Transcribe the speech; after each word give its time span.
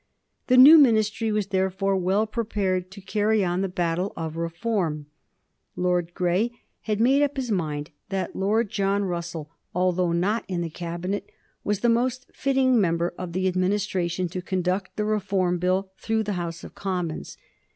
The 0.47 0.57
new 0.57 0.79
Ministry 0.79 1.31
was, 1.31 1.45
therefore, 1.45 1.95
well 1.95 2.25
prepared 2.25 2.89
to 2.89 3.01
carry 3.01 3.45
on 3.45 3.61
the 3.61 3.69
battle 3.69 4.13
of 4.17 4.35
reform. 4.35 5.05
Lord 5.75 6.15
Grey 6.15 6.49
had 6.81 6.99
made 6.99 7.21
up 7.21 7.37
his 7.37 7.51
mind 7.51 7.91
that 8.09 8.35
Lord 8.35 8.71
John 8.71 9.03
Russell, 9.03 9.51
although 9.75 10.11
not 10.11 10.43
in 10.47 10.61
the 10.61 10.71
Cabinet, 10.71 11.29
was 11.63 11.81
the 11.81 11.87
most 11.87 12.25
fitting 12.33 12.81
member 12.81 13.13
of 13.15 13.33
the 13.33 13.47
Administration 13.47 14.27
to 14.29 14.41
conduct 14.41 14.95
the 14.95 15.05
Reform 15.05 15.59
Bill 15.59 15.91
through 15.99 16.23
the 16.23 16.33
House 16.33 16.63
of 16.63 16.73
Commons. 16.73 17.37